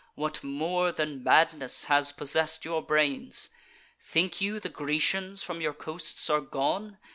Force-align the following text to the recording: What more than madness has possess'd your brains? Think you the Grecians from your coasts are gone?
What 0.15 0.43
more 0.43 0.91
than 0.91 1.21
madness 1.21 1.83
has 1.83 2.11
possess'd 2.11 2.65
your 2.65 2.81
brains? 2.81 3.49
Think 3.99 4.41
you 4.41 4.59
the 4.59 4.67
Grecians 4.67 5.43
from 5.43 5.61
your 5.61 5.75
coasts 5.75 6.27
are 6.27 6.41
gone? 6.41 6.97